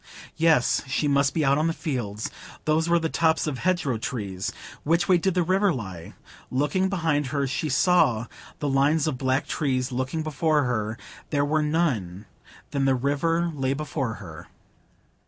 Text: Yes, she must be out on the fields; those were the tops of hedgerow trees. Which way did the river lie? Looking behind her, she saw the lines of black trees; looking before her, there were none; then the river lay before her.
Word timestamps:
Yes, 0.35 0.81
she 0.87 1.07
must 1.07 1.31
be 1.31 1.45
out 1.45 1.59
on 1.59 1.67
the 1.67 1.73
fields; 1.73 2.31
those 2.65 2.89
were 2.89 2.97
the 2.97 3.07
tops 3.07 3.45
of 3.45 3.59
hedgerow 3.59 3.99
trees. 3.99 4.51
Which 4.81 5.07
way 5.07 5.19
did 5.19 5.35
the 5.35 5.43
river 5.43 5.71
lie? 5.71 6.15
Looking 6.49 6.89
behind 6.89 7.27
her, 7.27 7.45
she 7.45 7.69
saw 7.69 8.25
the 8.57 8.67
lines 8.67 9.05
of 9.05 9.19
black 9.19 9.45
trees; 9.45 9.91
looking 9.91 10.23
before 10.23 10.63
her, 10.63 10.97
there 11.29 11.45
were 11.45 11.61
none; 11.61 12.25
then 12.71 12.85
the 12.85 12.95
river 12.95 13.51
lay 13.53 13.75
before 13.75 14.15
her. 14.15 14.47